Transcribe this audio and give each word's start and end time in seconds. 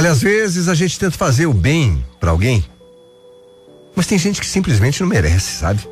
Olha, 0.00 0.12
às 0.12 0.22
vezes 0.22 0.66
a 0.66 0.72
gente 0.72 0.98
tenta 0.98 1.14
fazer 1.14 1.44
o 1.44 1.52
bem 1.52 2.02
pra 2.18 2.30
alguém, 2.30 2.64
mas 3.94 4.06
tem 4.06 4.18
gente 4.18 4.40
que 4.40 4.46
simplesmente 4.46 5.02
não 5.02 5.06
merece, 5.06 5.58
sabe? 5.58 5.86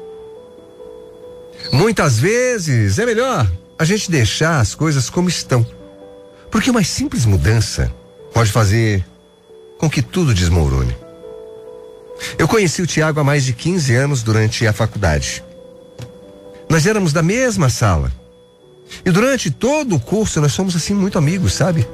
Muitas 1.71 2.19
vezes 2.19 2.99
é 2.99 3.05
melhor 3.05 3.47
a 3.79 3.85
gente 3.85 4.11
deixar 4.11 4.61
as 4.61 4.75
coisas 4.75 5.11
como 5.11 5.29
estão, 5.29 5.63
porque 6.51 6.71
uma 6.71 6.83
simples 6.83 7.27
mudança 7.27 7.93
pode 8.33 8.51
fazer 8.51 9.05
com 9.77 9.91
que 9.91 10.01
tudo 10.01 10.33
desmorone. 10.33 10.97
Eu 12.39 12.49
conheci 12.49 12.81
o 12.81 12.87
Tiago 12.87 13.21
há 13.21 13.25
mais 13.25 13.45
de 13.45 13.53
15 13.53 13.95
anos 13.95 14.23
durante 14.23 14.67
a 14.67 14.73
faculdade. 14.73 15.45
Nós 16.67 16.87
éramos 16.87 17.13
da 17.13 17.23
mesma 17.23 17.69
sala. 17.69 18.11
E 19.05 19.11
durante 19.11 19.51
todo 19.51 19.97
o 19.97 20.01
curso 20.01 20.41
nós 20.41 20.57
fomos 20.57 20.75
assim 20.75 20.95
muito 20.95 21.19
amigos, 21.19 21.53
sabe? 21.53 21.87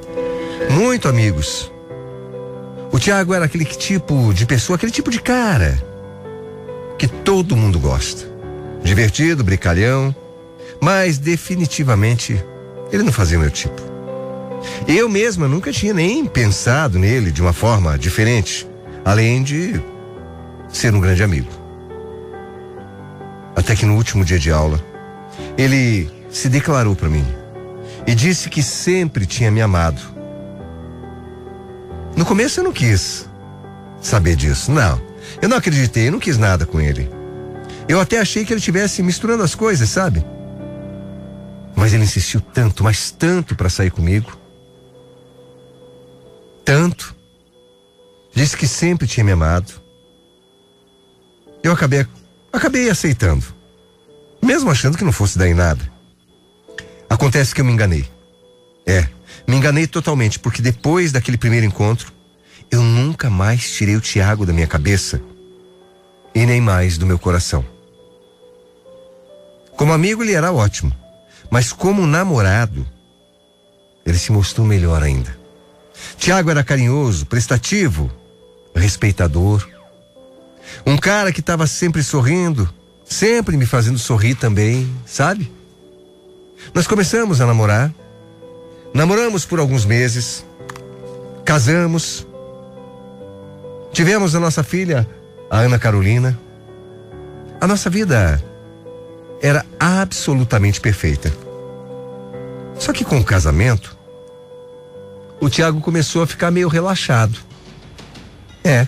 Muito 0.71 1.09
amigos. 1.09 1.74
O 2.95 2.99
Tiago 3.01 3.35
era 3.35 3.47
aquele 3.47 3.65
tipo 3.65 4.33
de 4.33 4.47
pessoa, 4.47 4.77
aquele 4.77 4.93
tipo 4.93 5.11
de 5.11 5.21
cara 5.21 5.83
que 6.97 7.09
todo 7.09 7.57
mundo 7.57 7.81
gosta. 7.81 8.25
Divertido, 8.85 9.43
brincalhão, 9.43 10.15
mas 10.81 11.19
definitivamente 11.19 12.41
ele 12.93 13.03
não 13.03 13.11
fazia 13.11 13.37
meu 13.37 13.51
tipo. 13.51 13.83
Eu 14.87 15.09
mesma 15.09 15.49
nunca 15.49 15.73
tinha 15.73 15.93
nem 15.93 16.25
pensado 16.25 16.97
nele 16.97 17.33
de 17.33 17.43
uma 17.43 17.53
forma 17.53 17.99
diferente, 17.99 18.65
além 19.05 19.43
de 19.43 19.83
ser 20.69 20.95
um 20.95 21.01
grande 21.01 21.25
amigo. 21.25 21.51
Até 23.57 23.75
que 23.75 23.87
no 23.87 23.97
último 23.97 24.25
dia 24.25 24.39
de 24.39 24.53
aula, 24.53 24.81
ele 25.59 26.09
se 26.31 26.49
declarou 26.49 26.95
para 26.95 27.09
mim 27.09 27.27
e 28.07 28.15
disse 28.15 28.49
que 28.49 28.63
sempre 28.63 29.27
tinha 29.27 29.51
me 29.51 29.61
amado. 29.61 30.14
No 32.17 32.25
começo 32.25 32.61
eu 32.61 32.65
não 32.65 32.73
quis 32.73 33.29
saber 34.01 34.37
disso, 34.37 34.71
não. 34.71 35.01
Eu 35.41 35.49
não 35.49 35.57
acreditei, 35.57 36.09
eu 36.09 36.13
não 36.13 36.21
quis 36.21 36.39
nada 36.39 36.65
com 36.67 36.81
ele. 36.81 37.11
Eu 37.89 38.01
até 38.01 38.19
achei 38.19 38.45
que 38.45 38.53
ele 38.53 38.59
estivesse 38.59 39.03
misturando 39.03 39.43
as 39.43 39.55
coisas, 39.55 39.89
sabe? 39.89 40.25
Mas 41.75 41.93
ele 41.93 42.05
insistiu 42.05 42.41
tanto, 42.41 42.85
mas 42.85 43.11
tanto 43.11 43.55
para 43.57 43.69
sair 43.69 43.91
comigo. 43.91 44.37
Tanto. 46.65 47.15
Disse 48.33 48.57
que 48.57 48.67
sempre 48.67 49.07
tinha 49.07 49.25
me 49.25 49.33
amado. 49.33 49.73
Eu 51.63 51.73
acabei, 51.73 52.07
acabei 52.53 52.89
aceitando. 52.89 53.45
Mesmo 54.43 54.71
achando 54.71 54.97
que 54.97 55.05
não 55.05 55.13
fosse 55.13 55.39
dar 55.39 55.49
em 55.49 55.55
nada. 55.55 55.91
Acontece 57.09 57.55
que 57.55 57.61
eu 57.61 57.65
me 57.65 57.73
enganei. 57.73 58.09
É, 58.87 59.09
me 59.47 59.57
enganei 59.57 59.87
totalmente, 59.87 60.39
porque 60.39 60.63
depois 60.63 61.13
daquele 61.13 61.37
primeiro 61.37 61.67
encontro, 61.67 62.13
eu 62.71 62.83
nunca 62.83 63.29
mais 63.31 63.71
tirei 63.71 63.97
o 63.97 64.01
Tiago 64.01 64.47
da 64.47 64.53
minha 64.53 64.67
cabeça 64.67 65.21
e 66.35 66.45
nem 66.45 66.61
mais 66.61 66.99
do 66.99 67.07
meu 67.07 67.19
coração. 67.19 67.65
Como 69.77 69.93
amigo, 69.93 70.23
ele 70.23 70.33
era 70.33 70.53
ótimo, 70.53 70.95
mas 71.51 71.73
como 71.73 72.07
namorado, 72.07 72.87
ele 74.05 74.19
se 74.19 74.33
mostrou 74.33 74.67
melhor 74.67 75.03
ainda. 75.03 75.37
Tiago 76.17 76.51
era 76.51 76.65
carinhoso, 76.65 77.27
prestativo, 77.27 78.11
respeitador. 78.75 79.67
Um 80.87 80.97
cara 80.97 81.33
que 81.33 81.41
estava 81.41 81.67
sempre 81.67 82.03
sorrindo, 82.03 82.73
sempre 83.05 83.57
me 83.57 83.67
fazendo 83.67 83.99
sorrir 83.99 84.35
também, 84.35 84.93
sabe? 85.07 85.51
Nós 86.73 86.87
começamos 86.87 87.41
a 87.41 87.47
namorar. 87.47 87.93
Namoramos 88.95 89.45
por 89.45 89.59
alguns 89.59 89.85
meses. 89.85 90.47
Casamos. 91.45 92.25
Tivemos 93.93 94.37
a 94.37 94.41
nossa 94.41 94.63
filha, 94.63 95.07
a 95.51 95.59
Ana 95.59 95.81
Carolina. 95.81 96.39
A 97.61 97.67
nossa 97.67 97.91
vida 97.91 98.41
era 99.43 99.67
absolutamente 99.81 100.81
perfeita. 100.81 101.33
Só 102.79 102.93
que 102.93 103.05
com 103.05 103.19
o 103.19 103.25
casamento, 103.25 103.97
o 105.41 105.51
Tiago 105.51 105.81
começou 105.81 106.23
a 106.23 106.27
ficar 106.27 106.53
meio 106.53 106.69
relaxado. 106.69 107.39
É. 108.63 108.87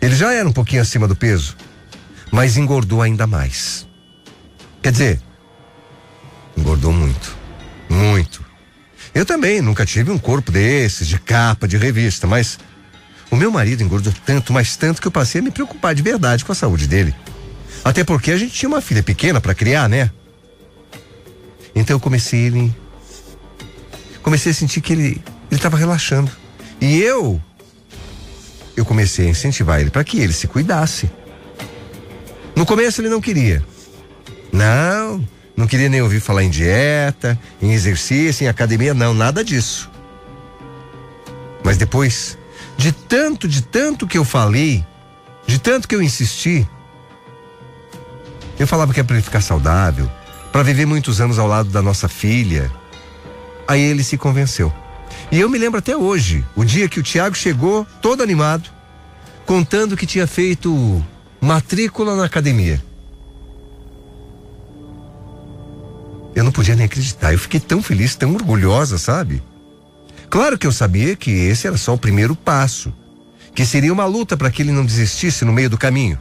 Ele 0.00 0.14
já 0.16 0.32
era 0.32 0.48
um 0.48 0.52
pouquinho 0.52 0.82
acima 0.82 1.06
do 1.06 1.14
peso, 1.14 1.56
mas 2.32 2.56
engordou 2.56 3.00
ainda 3.00 3.26
mais. 3.28 3.86
Quer 4.82 4.92
dizer, 4.92 5.22
engordou 6.58 6.92
muito. 6.92 7.36
Muito. 7.88 8.44
Eu 9.14 9.24
também 9.24 9.60
nunca 9.60 9.86
tive 9.86 10.10
um 10.10 10.18
corpo 10.18 10.52
desses, 10.52 11.08
de 11.08 11.18
capa, 11.18 11.66
de 11.66 11.76
revista, 11.76 12.26
mas 12.26 12.58
o 13.30 13.36
meu 13.36 13.50
marido 13.50 13.82
engordou 13.82 14.12
tanto, 14.24 14.52
mas 14.52 14.76
tanto 14.76 15.00
que 15.00 15.08
eu 15.08 15.12
passei 15.12 15.40
a 15.40 15.44
me 15.44 15.50
preocupar 15.50 15.94
de 15.94 16.02
verdade 16.02 16.44
com 16.44 16.52
a 16.52 16.54
saúde 16.54 16.86
dele. 16.86 17.14
Até 17.84 18.04
porque 18.04 18.30
a 18.30 18.36
gente 18.36 18.52
tinha 18.52 18.68
uma 18.68 18.80
filha 18.80 19.02
pequena 19.02 19.40
para 19.40 19.54
criar, 19.54 19.88
né? 19.88 20.10
Então 21.74 21.96
eu 21.96 22.00
comecei 22.00 22.46
ele 22.46 22.74
comecei 24.22 24.52
a 24.52 24.54
sentir 24.54 24.80
que 24.80 24.92
ele 24.92 25.22
ele 25.50 25.58
estava 25.58 25.76
relaxando. 25.76 26.30
E 26.80 27.00
eu 27.00 27.40
eu 28.76 28.84
comecei 28.84 29.26
a 29.26 29.30
incentivar 29.30 29.80
ele 29.80 29.90
para 29.90 30.04
que 30.04 30.18
ele 30.20 30.32
se 30.32 30.46
cuidasse. 30.46 31.10
No 32.54 32.66
começo 32.66 33.00
ele 33.00 33.08
não 33.08 33.20
queria. 33.20 33.64
Não, 34.52 35.26
não 35.58 35.66
queria 35.66 35.88
nem 35.88 36.00
ouvir 36.00 36.20
falar 36.20 36.44
em 36.44 36.50
dieta, 36.50 37.36
em 37.60 37.72
exercício, 37.72 38.44
em 38.44 38.48
academia, 38.48 38.94
não, 38.94 39.12
nada 39.12 39.42
disso. 39.42 39.90
Mas 41.64 41.76
depois, 41.76 42.38
de 42.76 42.92
tanto, 42.92 43.48
de 43.48 43.62
tanto 43.62 44.06
que 44.06 44.16
eu 44.16 44.24
falei, 44.24 44.86
de 45.48 45.58
tanto 45.58 45.88
que 45.88 45.96
eu 45.96 46.00
insisti, 46.00 46.64
eu 48.56 48.68
falava 48.68 48.94
que 48.94 49.00
é 49.00 49.02
para 49.02 49.16
ele 49.16 49.24
ficar 49.24 49.40
saudável, 49.40 50.08
para 50.52 50.62
viver 50.62 50.86
muitos 50.86 51.20
anos 51.20 51.40
ao 51.40 51.48
lado 51.48 51.70
da 51.70 51.82
nossa 51.82 52.08
filha. 52.08 52.70
Aí 53.66 53.80
ele 53.80 54.04
se 54.04 54.16
convenceu. 54.16 54.72
E 55.28 55.40
eu 55.40 55.50
me 55.50 55.58
lembro 55.58 55.80
até 55.80 55.96
hoje, 55.96 56.46
o 56.54 56.64
dia 56.64 56.88
que 56.88 57.00
o 57.00 57.02
Tiago 57.02 57.34
chegou, 57.34 57.84
todo 58.00 58.22
animado, 58.22 58.70
contando 59.44 59.96
que 59.96 60.06
tinha 60.06 60.28
feito 60.28 61.04
matrícula 61.40 62.14
na 62.14 62.26
academia. 62.26 62.80
Eu 66.38 66.44
não 66.44 66.52
podia 66.52 66.76
nem 66.76 66.86
acreditar. 66.86 67.32
Eu 67.32 67.38
fiquei 67.38 67.58
tão 67.58 67.82
feliz, 67.82 68.14
tão 68.14 68.32
orgulhosa, 68.32 68.96
sabe? 68.96 69.42
Claro 70.30 70.56
que 70.56 70.68
eu 70.68 70.70
sabia 70.70 71.16
que 71.16 71.32
esse 71.32 71.66
era 71.66 71.76
só 71.76 71.94
o 71.94 71.98
primeiro 71.98 72.36
passo, 72.36 72.94
que 73.56 73.66
seria 73.66 73.92
uma 73.92 74.04
luta 74.04 74.36
para 74.36 74.48
que 74.48 74.62
ele 74.62 74.70
não 74.70 74.86
desistisse 74.86 75.44
no 75.44 75.52
meio 75.52 75.68
do 75.68 75.76
caminho. 75.76 76.16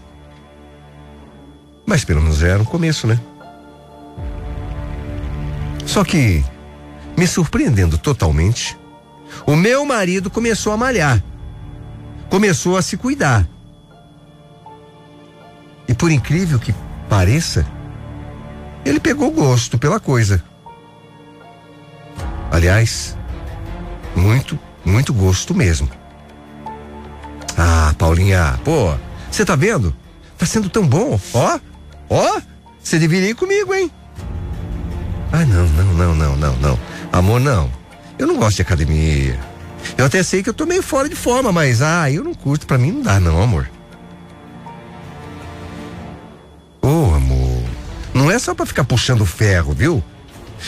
Mas 1.85 2.03
pelo 2.03 2.19
menos 2.19 2.41
era 2.41 2.59
um 2.59 2.66
começo, 2.66 3.06
né? 3.06 3.21
Só 5.86 6.03
que, 6.03 6.44
me 7.15 7.27
surpreendendo 7.27 7.95
totalmente, 7.95 8.75
o 9.45 9.56
meu 9.56 9.86
marido 9.86 10.31
começou 10.31 10.74
a 10.74 10.77
malhar. 10.77 11.24
Começou 12.27 12.75
a 12.75 12.81
se 12.81 12.97
cuidar. 12.97 13.47
E 15.88 15.94
por 15.94 16.12
incrível 16.12 16.57
que 16.57 16.74
pareça, 17.07 17.68
ele 18.88 19.00
pegou 19.00 19.31
gosto 19.31 19.78
pela 19.78 20.00
coisa. 20.00 20.44
Aliás, 22.51 23.18
muito, 24.16 24.57
muito 24.86 25.13
gosto 25.13 25.54
mesmo. 25.54 25.89
Ah, 27.57 27.94
Paulinha, 27.98 28.60
pô, 28.63 28.94
você 29.30 29.44
tá 29.44 29.56
vendo? 29.56 29.95
Tá 30.38 30.45
sendo 30.45 30.69
tão 30.69 30.88
bom, 30.88 31.19
ó, 31.34 31.60
ó, 32.10 32.42
você 32.81 33.00
deveria 33.00 33.31
ir 33.31 33.36
comigo, 33.36 33.74
hein? 33.74 33.92
Ah, 35.31 35.45
não, 35.45 35.68
não, 35.68 35.94
não, 35.94 36.16
não, 36.16 36.38
não, 36.38 36.56
não. 36.57 36.80
Amor, 37.12 37.39
não. 37.39 37.69
Eu 38.18 38.28
não 38.28 38.38
gosto 38.38 38.57
de 38.57 38.62
academia. 38.62 39.38
Eu 39.98 40.06
até 40.06 40.24
sei 40.24 40.42
que 40.42 40.50
eu 40.50 40.54
tô 40.54 40.66
meio 40.66 40.81
fora 40.81 41.10
de 41.10 41.16
forma, 41.16 41.51
mas 41.51 41.81
ah, 41.81 42.10
eu 42.10 42.24
não 42.24 42.34
curto, 42.34 42.66
pra 42.66 42.78
mim 42.78 42.92
não 42.92 43.01
dá 43.01 43.19
não, 43.19 43.42
amor. 43.42 43.69
É 48.38 48.39
só 48.39 48.56
para 48.56 48.66
ficar 48.66 48.84
puxando 48.84 49.25
ferro, 49.25 49.74
viu? 49.74 50.04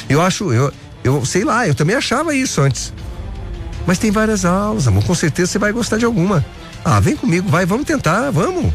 Eu 0.10 0.22
acho, 0.22 0.52
eu, 0.52 0.74
eu 1.04 1.26
sei 1.26 1.44
lá, 1.44 1.68
eu 1.68 1.74
também 1.74 1.96
achava 1.96 2.36
isso 2.36 2.62
antes. 2.62 2.94
Mas 3.86 3.98
tem 3.98 4.12
várias 4.12 4.44
aulas, 4.44 4.88
amor, 4.88 5.04
com 5.04 5.16
certeza 5.16 5.52
você 5.52 5.60
vai 5.60 5.72
gostar 5.72 5.98
de 5.98 6.06
alguma. 6.06 6.46
Ah, 6.84 7.00
vem 7.00 7.16
comigo, 7.16 7.48
vai, 7.50 7.66
vamos 7.66 7.86
tentar, 7.86 8.32
vamos. 8.32 8.74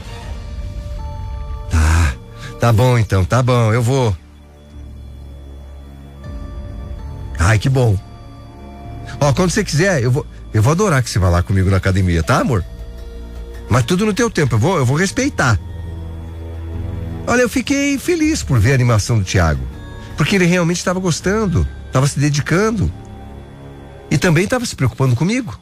Tá, 1.70 2.14
tá 2.60 2.72
bom 2.72 2.98
então, 2.98 3.24
tá 3.24 3.42
bom, 3.42 3.72
eu 3.72 3.82
vou. 3.82 4.16
Ai, 7.38 7.58
que 7.58 7.68
bom. 7.68 7.98
Ó, 9.20 9.32
quando 9.32 9.50
você 9.50 9.64
quiser, 9.64 10.02
eu 10.02 10.10
vou, 10.10 10.26
eu 10.52 10.62
vou 10.62 10.72
adorar 10.72 11.02
que 11.02 11.10
você 11.10 11.18
vá 11.18 11.28
lá 11.28 11.42
comigo 11.42 11.70
na 11.70 11.76
academia, 11.76 12.22
tá, 12.22 12.38
amor? 12.38 12.64
Mas 13.68 13.84
tudo 13.84 14.06
no 14.06 14.14
teu 14.14 14.30
tempo, 14.30 14.54
eu 14.54 14.58
vou, 14.58 14.78
eu 14.78 14.86
vou 14.86 14.96
respeitar. 14.96 15.58
Olha, 17.26 17.42
eu 17.42 17.48
fiquei 17.48 17.98
feliz 17.98 18.42
por 18.42 18.58
ver 18.58 18.72
a 18.72 18.74
animação 18.74 19.18
do 19.18 19.24
Tiago, 19.24 19.66
porque 20.16 20.36
ele 20.36 20.44
realmente 20.44 20.76
estava 20.76 21.00
gostando, 21.00 21.66
estava 21.86 22.06
se 22.06 22.18
dedicando 22.18 22.92
e 24.10 24.18
também 24.18 24.44
estava 24.44 24.66
se 24.66 24.76
preocupando 24.76 25.16
comigo. 25.16 25.58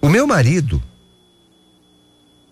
O 0.00 0.08
meu 0.08 0.26
marido, 0.26 0.82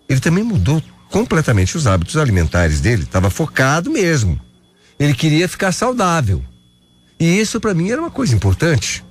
ele 0.07 0.19
também 0.19 0.43
mudou 0.43 0.81
completamente 1.09 1.75
os 1.75 1.87
hábitos 1.87 2.17
alimentares 2.17 2.79
dele, 2.79 3.03
estava 3.03 3.29
focado 3.29 3.89
mesmo. 3.89 4.39
Ele 4.99 5.13
queria 5.13 5.47
ficar 5.47 5.71
saudável. 5.71 6.43
E 7.19 7.39
isso 7.39 7.59
para 7.59 7.73
mim 7.73 7.89
era 7.89 8.01
uma 8.01 8.11
coisa 8.11 8.35
importante. 8.35 9.03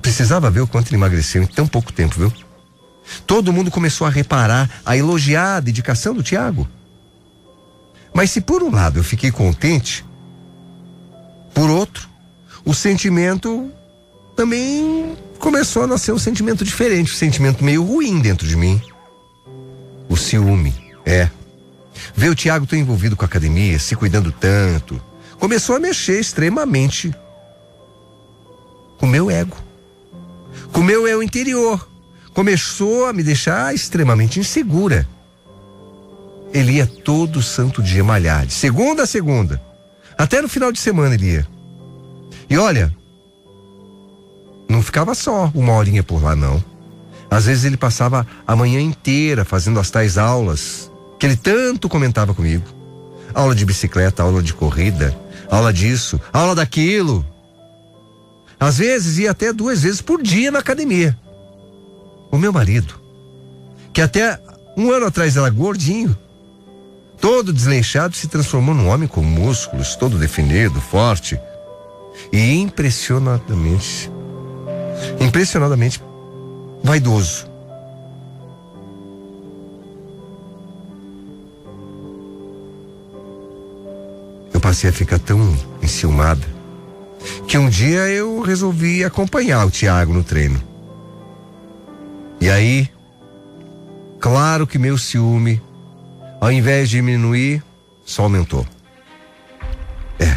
Precisava 0.00 0.50
ver 0.50 0.60
o 0.60 0.66
quanto 0.66 0.88
ele 0.88 0.96
emagreceu 0.96 1.42
em 1.42 1.46
tão 1.46 1.66
pouco 1.66 1.92
tempo, 1.92 2.14
viu? 2.16 2.32
Todo 3.26 3.52
mundo 3.52 3.70
começou 3.70 4.06
a 4.06 4.10
reparar, 4.10 4.70
a 4.84 4.96
elogiar 4.96 5.56
a 5.56 5.60
dedicação 5.60 6.14
do 6.14 6.22
Tiago. 6.22 6.68
Mas 8.12 8.30
se 8.30 8.40
por 8.40 8.62
um 8.62 8.70
lado 8.70 8.98
eu 8.98 9.04
fiquei 9.04 9.30
contente, 9.30 10.04
por 11.54 11.70
outro, 11.70 12.08
o 12.64 12.74
sentimento 12.74 13.70
também 14.34 15.16
começou 15.38 15.84
a 15.84 15.86
nascer 15.86 16.12
um 16.12 16.18
sentimento 16.18 16.64
diferente, 16.64 17.12
um 17.12 17.16
sentimento 17.16 17.64
meio 17.64 17.82
ruim 17.82 18.20
dentro 18.20 18.46
de 18.46 18.56
mim. 18.56 18.80
O 20.08 20.16
ciúme, 20.16 20.74
é. 21.04 21.30
Ver 22.14 22.30
o 22.30 22.34
Tiago 22.34 22.66
tão 22.66 22.78
envolvido 22.78 23.16
com 23.16 23.24
a 23.24 23.26
academia, 23.26 23.78
se 23.78 23.96
cuidando 23.96 24.30
tanto, 24.32 25.00
começou 25.38 25.76
a 25.76 25.80
mexer 25.80 26.20
extremamente 26.20 27.14
com 28.98 29.06
o 29.06 29.08
meu 29.08 29.30
ego, 29.30 29.56
com 30.72 30.80
o 30.80 30.84
meu 30.84 31.06
eu 31.06 31.22
interior. 31.22 31.88
Começou 32.36 33.06
a 33.06 33.14
me 33.14 33.22
deixar 33.22 33.74
extremamente 33.74 34.38
insegura. 34.38 35.08
Ele 36.52 36.72
ia 36.72 36.86
todo 36.86 37.42
santo 37.42 37.82
dia 37.82 38.04
malhar, 38.04 38.44
de 38.44 38.52
segunda 38.52 39.04
a 39.04 39.06
segunda. 39.06 39.58
Até 40.18 40.42
no 40.42 40.48
final 40.48 40.70
de 40.70 40.78
semana 40.78 41.14
ele 41.14 41.32
ia. 41.32 41.46
E 42.50 42.58
olha, 42.58 42.94
não 44.68 44.82
ficava 44.82 45.14
só 45.14 45.50
uma 45.54 45.72
horinha 45.72 46.02
por 46.02 46.22
lá, 46.22 46.36
não. 46.36 46.62
Às 47.30 47.46
vezes 47.46 47.64
ele 47.64 47.78
passava 47.78 48.26
a 48.46 48.54
manhã 48.54 48.82
inteira 48.82 49.42
fazendo 49.42 49.80
as 49.80 49.90
tais 49.90 50.18
aulas 50.18 50.92
que 51.18 51.24
ele 51.24 51.38
tanto 51.38 51.88
comentava 51.88 52.34
comigo. 52.34 52.66
Aula 53.32 53.54
de 53.54 53.64
bicicleta, 53.64 54.22
aula 54.22 54.42
de 54.42 54.52
corrida, 54.52 55.18
aula 55.50 55.72
disso, 55.72 56.20
aula 56.34 56.54
daquilo. 56.54 57.24
Às 58.60 58.76
vezes 58.76 59.16
ia 59.16 59.30
até 59.30 59.54
duas 59.54 59.84
vezes 59.84 60.02
por 60.02 60.22
dia 60.22 60.50
na 60.50 60.58
academia. 60.58 61.18
O 62.30 62.38
meu 62.38 62.52
marido, 62.52 62.94
que 63.92 64.02
até 64.02 64.40
um 64.76 64.90
ano 64.90 65.06
atrás 65.06 65.36
era 65.36 65.48
gordinho, 65.48 66.16
todo 67.20 67.52
desleixado, 67.52 68.14
se 68.14 68.28
transformou 68.28 68.74
num 68.74 68.88
homem 68.88 69.08
com 69.08 69.22
músculos, 69.22 69.96
todo 69.96 70.18
definido, 70.18 70.80
forte 70.80 71.40
e 72.32 72.60
impressionadamente, 72.60 74.10
impressionadamente 75.20 76.02
vaidoso. 76.82 77.46
Eu 84.52 84.60
passei 84.60 84.90
a 84.90 84.92
ficar 84.92 85.18
tão 85.18 85.54
enciumada 85.82 86.46
que 87.46 87.58
um 87.58 87.68
dia 87.68 88.08
eu 88.08 88.40
resolvi 88.40 89.04
acompanhar 89.04 89.66
o 89.66 89.70
Tiago 89.70 90.12
no 90.12 90.24
treino. 90.24 90.75
E 92.40 92.50
aí, 92.50 92.88
claro 94.20 94.66
que 94.66 94.78
meu 94.78 94.98
ciúme, 94.98 95.60
ao 96.40 96.52
invés 96.52 96.90
de 96.90 96.96
diminuir, 96.96 97.62
só 98.04 98.24
aumentou. 98.24 98.66
É. 100.18 100.36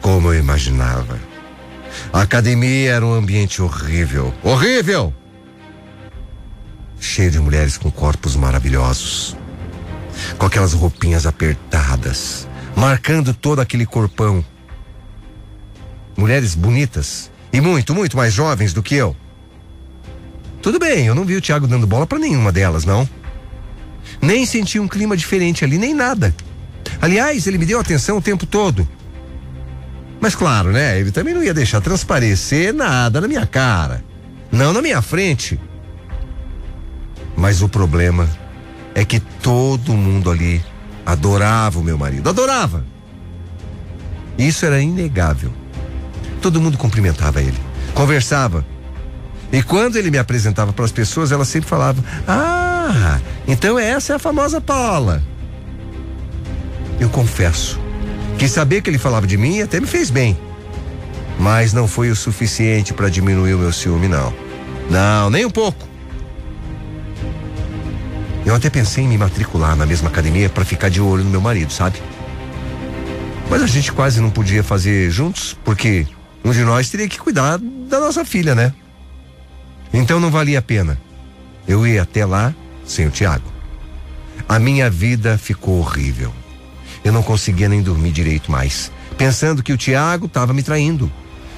Como 0.00 0.32
eu 0.32 0.38
imaginava. 0.38 1.18
A 2.12 2.22
academia 2.22 2.92
era 2.92 3.04
um 3.04 3.12
ambiente 3.12 3.60
horrível. 3.60 4.32
Horrível! 4.42 5.12
Cheio 6.98 7.30
de 7.30 7.38
mulheres 7.40 7.76
com 7.76 7.90
corpos 7.90 8.36
maravilhosos. 8.36 9.36
Com 10.38 10.46
aquelas 10.46 10.72
roupinhas 10.72 11.26
apertadas, 11.26 12.46
marcando 12.76 13.32
todo 13.34 13.60
aquele 13.60 13.86
corpão. 13.86 14.44
Mulheres 16.16 16.54
bonitas 16.54 17.30
e 17.52 17.60
muito, 17.60 17.94
muito 17.94 18.16
mais 18.16 18.32
jovens 18.32 18.72
do 18.72 18.82
que 18.82 18.94
eu. 18.94 19.16
Tudo 20.62 20.78
bem, 20.78 21.06
eu 21.06 21.14
não 21.14 21.24
vi 21.24 21.36
o 21.36 21.40
Thiago 21.40 21.66
dando 21.66 21.86
bola 21.86 22.06
para 22.06 22.18
nenhuma 22.18 22.52
delas, 22.52 22.84
não. 22.84 23.08
Nem 24.20 24.44
senti 24.44 24.78
um 24.78 24.88
clima 24.88 25.16
diferente 25.16 25.64
ali, 25.64 25.78
nem 25.78 25.94
nada. 25.94 26.34
Aliás, 27.00 27.46
ele 27.46 27.58
me 27.58 27.64
deu 27.64 27.80
atenção 27.80 28.18
o 28.18 28.22
tempo 28.22 28.44
todo. 28.44 28.86
Mas 30.20 30.34
claro, 30.34 30.70
né? 30.70 31.00
Ele 31.00 31.10
também 31.10 31.32
não 31.32 31.42
ia 31.42 31.54
deixar 31.54 31.80
transparecer 31.80 32.74
nada 32.74 33.20
na 33.20 33.28
minha 33.28 33.46
cara. 33.46 34.04
Não 34.52 34.72
na 34.72 34.82
minha 34.82 35.00
frente. 35.00 35.58
Mas 37.36 37.62
o 37.62 37.68
problema 37.68 38.28
é 38.94 39.02
que 39.02 39.18
todo 39.18 39.94
mundo 39.94 40.30
ali 40.30 40.62
adorava 41.06 41.78
o 41.78 41.84
meu 41.84 41.96
marido. 41.96 42.28
Adorava. 42.28 42.84
Isso 44.36 44.66
era 44.66 44.80
inegável. 44.80 45.52
Todo 46.42 46.60
mundo 46.60 46.78
cumprimentava 46.78 47.42
ele, 47.42 47.58
conversava, 47.94 48.64
e 49.52 49.62
quando 49.62 49.96
ele 49.96 50.10
me 50.10 50.18
apresentava 50.18 50.72
para 50.72 50.84
as 50.84 50.92
pessoas, 50.92 51.32
ela 51.32 51.44
sempre 51.44 51.68
falava: 51.68 52.02
Ah, 52.26 53.20
então 53.46 53.78
essa 53.78 54.12
é 54.12 54.16
a 54.16 54.18
famosa 54.18 54.60
Paula. 54.60 55.22
Eu 57.00 57.08
confesso 57.08 57.80
que 58.38 58.48
saber 58.48 58.82
que 58.82 58.90
ele 58.90 58.98
falava 58.98 59.26
de 59.26 59.36
mim 59.36 59.60
até 59.60 59.80
me 59.80 59.86
fez 59.86 60.10
bem. 60.10 60.38
Mas 61.38 61.72
não 61.72 61.88
foi 61.88 62.10
o 62.10 62.16
suficiente 62.16 62.92
para 62.92 63.08
diminuir 63.08 63.54
o 63.54 63.58
meu 63.58 63.72
ciúme, 63.72 64.06
não. 64.06 64.32
Não, 64.90 65.30
nem 65.30 65.44
um 65.44 65.50
pouco. 65.50 65.88
Eu 68.44 68.54
até 68.54 68.68
pensei 68.68 69.04
em 69.04 69.08
me 69.08 69.16
matricular 69.16 69.74
na 69.76 69.86
mesma 69.86 70.08
academia 70.08 70.48
para 70.48 70.64
ficar 70.64 70.88
de 70.90 71.00
olho 71.00 71.24
no 71.24 71.30
meu 71.30 71.40
marido, 71.40 71.72
sabe? 71.72 72.00
Mas 73.48 73.62
a 73.62 73.66
gente 73.66 73.90
quase 73.92 74.20
não 74.20 74.30
podia 74.30 74.62
fazer 74.62 75.10
juntos, 75.10 75.56
porque 75.64 76.06
um 76.44 76.52
de 76.52 76.62
nós 76.62 76.88
teria 76.88 77.08
que 77.08 77.18
cuidar 77.18 77.58
da 77.58 77.98
nossa 77.98 78.24
filha, 78.24 78.54
né? 78.54 78.72
Então 79.92 80.20
não 80.20 80.30
valia 80.30 80.58
a 80.58 80.62
pena. 80.62 81.00
Eu 81.66 81.86
ia 81.86 82.02
até 82.02 82.24
lá 82.24 82.54
sem 82.84 83.06
o 83.06 83.10
Tiago. 83.10 83.50
A 84.48 84.58
minha 84.58 84.90
vida 84.90 85.38
ficou 85.38 85.78
horrível. 85.78 86.32
Eu 87.04 87.12
não 87.12 87.22
conseguia 87.22 87.68
nem 87.68 87.82
dormir 87.82 88.10
direito 88.10 88.50
mais, 88.50 88.90
pensando 89.16 89.62
que 89.62 89.72
o 89.72 89.76
Tiago 89.76 90.26
estava 90.26 90.52
me 90.52 90.62
traindo. 90.62 91.10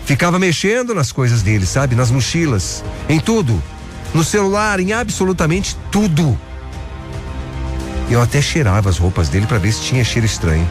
Ficava 0.05 0.39
mexendo 0.39 0.95
nas 0.95 1.12
coisas 1.12 1.43
dele, 1.43 1.65
sabe? 1.65 1.95
Nas 1.95 2.11
mochilas, 2.11 2.85
em 3.09 3.21
tudo. 3.21 3.62
No 4.12 4.23
celular, 4.23 4.79
em 4.81 4.93
absolutamente 4.93 5.77
tudo. 5.91 6.39
Eu 8.11 8.21
até 8.21 8.43
cheirava 8.43 8.91
as 8.91 8.99
roupas 8.99 9.29
dele 9.29 9.47
para 9.47 9.59
ver 9.59 9.73
se 9.73 9.83
tinha 9.83 10.05
cheiro 10.05 10.27
estranho. 10.27 10.69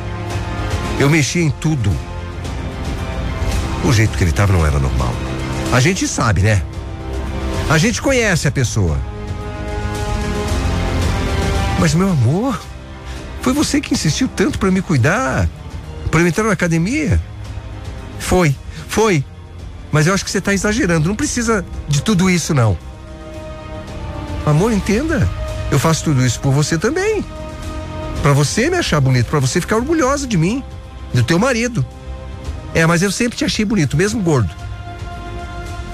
Eu 0.99 1.09
mexia 1.09 1.41
em 1.41 1.49
tudo. 1.49 1.91
O 3.83 3.91
jeito 3.91 4.15
que 4.15 4.23
ele 4.23 4.29
estava 4.29 4.53
não 4.53 4.65
era 4.65 4.77
normal. 4.77 5.13
A 5.73 5.79
gente 5.79 6.07
sabe, 6.07 6.41
né? 6.41 6.61
A 7.71 7.77
gente 7.77 8.01
conhece 8.01 8.49
a 8.49 8.51
pessoa. 8.51 8.99
Mas 11.79 11.95
meu 11.95 12.09
amor, 12.09 12.61
foi 13.41 13.53
você 13.53 13.79
que 13.79 13.93
insistiu 13.93 14.27
tanto 14.27 14.59
para 14.59 14.69
me 14.69 14.81
cuidar, 14.81 15.47
para 16.11 16.19
eu 16.19 16.27
entrar 16.27 16.43
na 16.43 16.51
academia? 16.51 17.17
Foi, 18.19 18.53
foi. 18.89 19.23
Mas 19.89 20.05
eu 20.05 20.13
acho 20.13 20.25
que 20.25 20.29
você 20.29 20.39
está 20.39 20.53
exagerando. 20.53 21.07
Não 21.07 21.15
precisa 21.15 21.63
de 21.87 22.01
tudo 22.01 22.29
isso, 22.29 22.53
não. 22.53 22.77
Amor, 24.45 24.73
entenda. 24.73 25.25
Eu 25.71 25.79
faço 25.79 26.03
tudo 26.03 26.25
isso 26.25 26.41
por 26.41 26.51
você 26.51 26.77
também. 26.77 27.23
Para 28.21 28.33
você 28.33 28.69
me 28.69 28.75
achar 28.75 28.99
bonito, 28.99 29.27
para 29.27 29.39
você 29.39 29.61
ficar 29.61 29.77
orgulhosa 29.77 30.27
de 30.27 30.35
mim, 30.35 30.61
do 31.13 31.23
teu 31.23 31.39
marido. 31.39 31.85
É, 32.73 32.85
mas 32.85 33.01
eu 33.01 33.13
sempre 33.13 33.37
te 33.37 33.45
achei 33.45 33.63
bonito, 33.63 33.95
mesmo 33.95 34.21
gordo. 34.21 34.60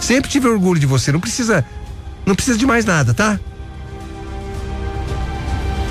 Sempre 0.08 0.32
tive 0.32 0.48
orgulho 0.48 0.80
de 0.80 0.86
você. 0.86 1.12
Não 1.12 1.20
precisa. 1.20 1.66
Não 2.26 2.34
precisa 2.34 2.58
de 2.58 2.66
mais 2.66 2.86
nada, 2.86 3.14
tá? 3.14 3.38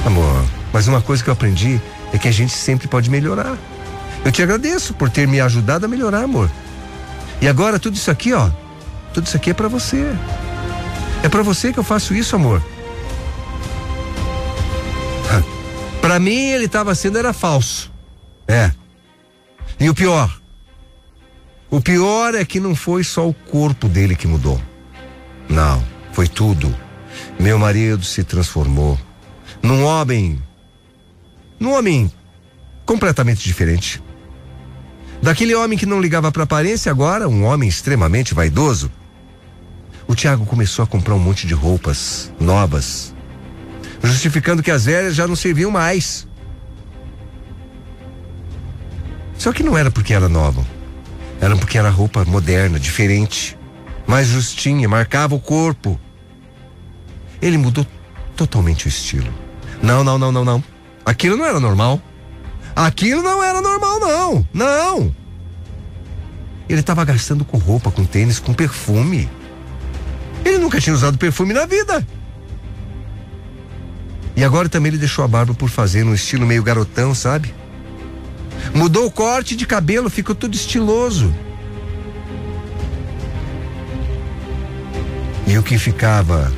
Amor, 0.07 0.43
Mas 0.73 0.89
uma 0.89 1.03
coisa 1.03 1.23
que 1.23 1.29
eu 1.29 1.35
aprendi 1.35 1.79
é 2.15 2.17
que 2.17 2.27
a 2.27 2.33
gente 2.33 2.55
sempre 2.55 2.89
pode 2.89 3.11
melhorar. 3.11 3.59
Eu 4.25 4.33
te 4.33 4.43
agradeço 4.43 4.95
por 4.95 5.11
ter 5.11 5.29
me 5.29 5.39
ajudado 5.39 5.85
a 5.85 5.89
melhorar, 5.89 6.23
amor. 6.23 6.51
E 7.43 7.47
agora 7.47 7.79
tudo 7.79 7.97
isso 7.97 8.11
aqui, 8.11 8.33
ó, 8.33 8.49
tudo 9.13 9.27
isso 9.27 9.37
aqui 9.37 9.51
é 9.51 9.55
para 9.55 9.69
você. 9.69 10.11
É 11.23 11.29
para 11.29 11.43
você 11.43 11.71
que 11.71 11.79
eu 11.79 11.85
faço 11.85 12.15
isso, 12.15 12.35
amor. 12.37 12.63
Para 16.01 16.19
mim 16.19 16.53
ele 16.53 16.65
estava 16.65 16.95
sendo 16.95 17.19
era 17.19 17.35
falso. 17.35 17.93
É. 18.49 18.71
E 19.79 19.91
o 19.91 19.95
pior, 19.95 20.41
o 21.71 21.81
pior 21.81 22.35
é 22.35 22.45
que 22.45 22.61
não 22.61 22.75
foi 22.75 23.03
só 23.03 23.29
o 23.29 23.35
corpo 23.35 23.89
dele 23.89 24.15
que 24.15 24.27
mudou. 24.27 24.61
Não, 25.49 25.83
foi 26.13 26.29
tudo. 26.29 26.75
Meu 27.39 27.59
marido 27.59 28.05
se 28.05 28.23
transformou 28.23 28.99
num 29.63 29.85
homem, 29.85 30.41
num 31.59 31.73
homem 31.73 32.11
completamente 32.85 33.43
diferente. 33.45 34.03
Daquele 35.21 35.55
homem 35.55 35.79
que 35.79 35.87
não 35.87 36.01
ligava 36.01 36.31
para 36.31 36.45
aparência, 36.45 36.91
agora 36.91 37.29
um 37.29 37.45
homem 37.45 37.69
extremamente 37.69 38.35
vaidoso. 38.35 38.91
O 40.07 40.15
Tiago 40.15 40.47
começou 40.47 40.85
a 40.85 40.87
comprar 40.87 41.15
um 41.15 41.19
monte 41.19 41.47
de 41.47 41.55
roupas 41.55 42.33
novas, 42.39 43.13
justificando 44.03 44.63
que 44.63 44.71
as 44.71 44.85
velhas 44.85 45.17
já 45.17 45.27
não 45.27 45.35
serviam 45.35 45.71
mais. 45.71 46.29
Só 49.37 49.53
que 49.53 49.65
não 49.65 49.77
era 49.77 49.91
porque 49.91 50.15
era 50.15 50.29
nova, 50.29 50.65
era 51.41 51.57
porque 51.57 51.79
era 51.79 51.91
roupa 51.91 52.25
moderna, 52.25 52.79
diferente, 52.79 53.57
mais 54.07 54.29
justinha, 54.29 54.89
marcava 54.89 55.35
o 55.35 55.41
corpo. 55.41 55.99
Ele 57.41 57.59
mudou 57.59 57.87
totalmente 58.35 58.87
o 58.87 58.89
estilo. 58.89 59.33
Não, 59.83 60.03
não, 60.03 60.19
não, 60.19 60.33
não, 60.33 60.45
não. 60.45 60.65
Aquilo 61.05 61.37
não 61.37 61.45
era 61.45 61.61
normal. 61.61 62.01
Aquilo 62.75 63.23
não 63.23 63.43
era 63.43 63.61
normal, 63.61 64.01
não. 64.01 64.49
Não. 64.53 65.15
Ele 66.69 66.81
estava 66.81 67.05
gastando 67.05 67.45
com 67.45 67.59
roupa, 67.59 67.91
com 67.91 68.05
tênis, 68.05 68.39
com 68.39 68.53
perfume. 68.53 69.31
Ele 70.45 70.59
nunca 70.59 70.81
tinha 70.81 70.95
usado 70.95 71.19
perfume 71.19 71.53
na 71.53 71.67
vida. 71.67 72.07
E 74.35 74.45
agora 74.45 74.69
também 74.69 74.91
ele 74.91 74.99
deixou 74.99 75.25
a 75.25 75.29
barba 75.29 75.55
por 75.55 75.71
fazer 75.71 76.05
num 76.05 76.15
estilo 76.15 76.47
meio 76.47 76.63
garotão, 76.63 77.15
sabe? 77.15 77.55
Mudou 78.75 79.07
o 79.07 79.11
corte 79.11 79.57
de 79.57 79.67
cabelo, 79.67 80.11
ficou 80.11 80.35
tudo 80.35 80.55
estiloso. 80.55 81.35
E 85.47 85.57
o 85.57 85.63
que 85.63 85.79
ficava. 85.79 86.53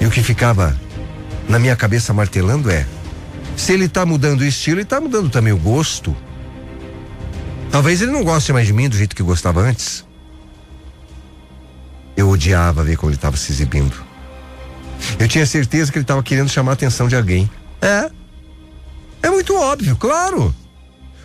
E 0.00 0.06
o 0.06 0.10
que 0.10 0.22
ficava 0.22 0.78
na 1.48 1.58
minha 1.58 1.76
cabeça 1.76 2.12
martelando 2.12 2.70
é: 2.70 2.86
se 3.56 3.72
ele 3.72 3.88
tá 3.88 4.04
mudando 4.04 4.40
o 4.40 4.44
estilo, 4.44 4.80
ele 4.80 4.84
tá 4.84 5.00
mudando 5.00 5.30
também 5.30 5.52
o 5.52 5.58
gosto. 5.58 6.14
Talvez 7.70 8.02
ele 8.02 8.12
não 8.12 8.22
goste 8.22 8.52
mais 8.52 8.66
de 8.66 8.72
mim 8.72 8.88
do 8.88 8.96
jeito 8.96 9.16
que 9.16 9.22
gostava 9.22 9.60
antes. 9.60 10.04
Eu 12.16 12.28
odiava 12.28 12.84
ver 12.84 12.96
como 12.96 13.10
ele 13.10 13.16
estava 13.16 13.36
se 13.36 13.50
exibindo. 13.50 13.96
Eu 15.18 15.28
tinha 15.28 15.44
certeza 15.44 15.90
que 15.90 15.98
ele 15.98 16.04
estava 16.04 16.22
querendo 16.22 16.48
chamar 16.48 16.72
a 16.72 16.74
atenção 16.74 17.08
de 17.08 17.16
alguém. 17.16 17.50
É. 17.80 18.10
É 19.24 19.30
muito 19.30 19.56
óbvio, 19.56 19.96
claro. 19.96 20.54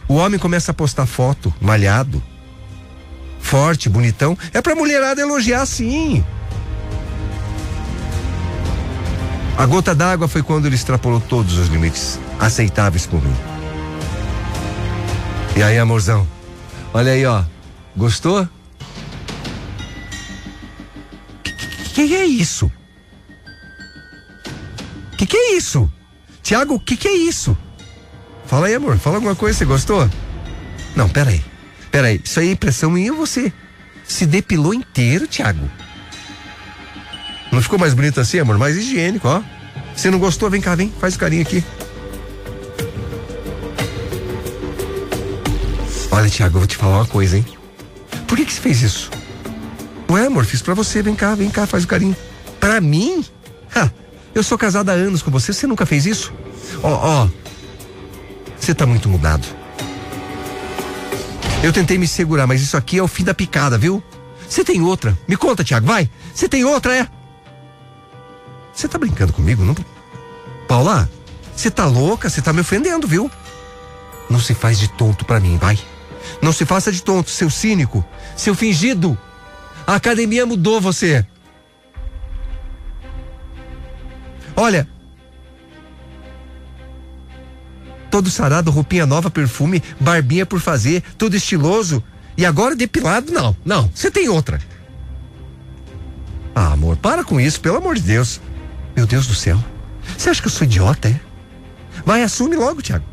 O 0.08 0.14
homem 0.14 0.40
começa 0.40 0.72
a 0.72 0.74
postar 0.74 1.06
foto, 1.06 1.54
malhado, 1.60 2.24
forte, 3.42 3.90
bonitão. 3.90 4.38
É 4.54 4.62
pra 4.62 4.74
mulherada 4.74 5.20
elogiar 5.20 5.66
sim. 5.66 6.24
A 9.58 9.66
gota 9.66 9.94
d'água 9.94 10.30
foi 10.30 10.42
quando 10.42 10.66
ele 10.66 10.76
extrapolou 10.76 11.20
todos 11.20 11.58
os 11.58 11.68
limites 11.68 12.18
aceitáveis 12.40 13.06
por 13.06 13.22
mim. 13.22 13.36
E 15.58 15.62
aí, 15.62 15.78
amorzão? 15.78 16.26
Olha 16.94 17.12
aí, 17.12 17.26
ó. 17.26 17.44
Gostou? 17.98 18.48
Que, 21.44 21.52
que, 21.52 22.08
que 22.08 22.16
é 22.16 22.26
isso? 22.26 22.72
Que 25.18 25.26
que 25.26 25.36
é 25.36 25.58
isso? 25.58 25.92
Tiago, 26.42 26.76
o 26.76 26.80
que 26.80 26.96
que 26.96 27.10
é 27.10 27.14
isso? 27.14 27.58
Fala 28.50 28.66
aí, 28.66 28.74
amor. 28.74 28.98
Fala 28.98 29.18
alguma 29.18 29.36
coisa, 29.36 29.60
você 29.60 29.64
gostou? 29.64 30.10
Não, 30.96 31.08
peraí. 31.08 31.44
Peraí, 31.92 32.20
isso 32.24 32.40
aí 32.40 32.50
é 32.50 32.52
impressão 32.52 32.90
minha 32.90 33.14
ou 33.14 33.18
você? 33.20 33.54
Se 34.04 34.26
depilou 34.26 34.74
inteiro, 34.74 35.28
Tiago? 35.28 35.70
Não 37.52 37.62
ficou 37.62 37.78
mais 37.78 37.94
bonito 37.94 38.20
assim, 38.20 38.40
amor? 38.40 38.58
Mais 38.58 38.76
higiênico, 38.76 39.28
ó. 39.28 39.44
Você 39.96 40.10
não 40.10 40.18
gostou? 40.18 40.50
Vem 40.50 40.62
cá, 40.62 40.74
vem. 40.74 40.92
Faz 41.00 41.16
carinho 41.16 41.44
aqui. 41.44 41.64
Olha, 46.12 46.28
Tiago, 46.28 46.56
eu 46.56 46.62
vou 46.62 46.68
te 46.68 46.76
falar 46.76 46.98
uma 46.98 47.06
coisa, 47.06 47.38
hein? 47.38 47.46
Por 48.28 48.36
que 48.36 48.46
que 48.46 48.54
você 48.54 48.62
fez 48.62 48.82
isso? 48.82 49.12
Ué, 50.10 50.26
amor, 50.26 50.44
fiz 50.44 50.62
pra 50.64 50.74
você. 50.74 51.04
Vem 51.04 51.14
cá, 51.14 51.36
vem 51.36 51.52
cá, 51.52 51.68
faz 51.68 51.84
o 51.84 51.88
carinho. 51.88 52.18
Pra 52.60 52.82
mim? 52.82 53.24
Ha, 53.76 53.92
eu 54.34 54.42
sou 54.42 54.58
casada 54.58 54.92
há 54.92 54.96
anos 54.96 55.22
com 55.22 55.30
você, 55.30 55.54
você 55.54 55.68
nunca 55.68 55.86
fez 55.86 56.08
isso? 56.08 56.34
Ó, 56.82 56.90
ó. 56.90 57.30
Você 58.70 58.76
tá 58.76 58.86
muito 58.86 59.10
mudado. 59.10 59.48
Eu 61.64 61.74
tentei 61.74 61.98
me 61.98 62.08
segurar, 62.08 62.46
mas 62.46 62.62
isso 62.62 62.78
aqui 62.78 63.00
é 63.00 63.02
o 63.02 63.08
fim 63.08 63.24
da 63.24 63.34
picada, 63.34 63.80
viu? 63.80 64.04
Você 64.48 64.64
tem 64.64 64.80
outra. 64.80 65.18
Me 65.28 65.36
conta, 65.36 65.64
Tiago, 65.64 65.88
vai. 65.88 66.08
Você 66.32 66.48
tem 66.48 66.64
outra, 66.64 66.96
é? 66.96 67.08
Você 68.72 68.88
tá 68.88 69.00
brincando 69.00 69.34
comigo, 69.34 69.66
não? 69.66 69.76
Paula, 70.68 71.10
você 71.56 71.72
tá 71.72 71.88
louca? 71.88 72.30
Você 72.30 72.44
tá 72.44 72.54
me 72.54 72.62
ofendendo, 72.62 73.08
viu? 73.08 73.32
Não 74.30 74.40
se 74.40 74.54
faz 74.54 74.78
de 74.78 74.88
tonto 74.88 75.26
pra 75.26 75.40
mim, 75.40 75.58
vai. 75.58 75.80
Não 76.40 76.54
se 76.54 76.64
faça 76.64 76.92
de 76.92 77.02
tonto, 77.02 77.32
seu 77.32 77.50
cínico, 77.50 78.06
seu 78.38 78.54
fingido. 78.54 79.18
A 79.88 79.96
academia 79.96 80.46
mudou 80.46 80.80
você. 80.80 81.26
Olha. 84.56 84.88
Todo 88.20 88.30
sarado, 88.30 88.70
roupinha 88.70 89.06
nova, 89.06 89.32
perfume, 89.32 89.82
barbinha 89.98 90.46
por 90.46 90.60
fazer, 90.60 91.02
tudo 91.18 91.38
estiloso. 91.38 92.04
E 92.36 92.46
agora 92.46 92.76
depilado? 92.76 93.32
Não, 93.32 93.56
não, 93.64 93.90
você 93.96 94.12
tem 94.12 94.28
outra. 94.28 94.60
Ah, 96.54 96.74
amor, 96.74 96.98
para 96.98 97.24
com 97.24 97.40
isso, 97.40 97.62
pelo 97.62 97.78
amor 97.78 97.96
de 97.96 98.02
Deus. 98.02 98.42
Meu 98.94 99.08
Deus 99.08 99.26
do 99.26 99.34
céu. 99.34 99.58
Você 100.18 100.30
acha 100.30 100.42
que 100.42 100.50
eu 100.50 100.52
sou 100.52 100.68
idiota, 100.68 101.08
é? 101.08 101.18
Vai, 102.06 102.22
assume 102.22 102.58
logo, 102.58 102.82
Tiago. 102.82 103.06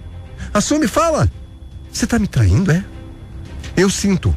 Assume, 0.53 0.89
fala. 0.89 1.31
Você 1.93 2.05
tá 2.05 2.19
me 2.19 2.27
traindo, 2.27 2.73
é? 2.73 2.85
Eu 3.77 3.89
sinto. 3.89 4.37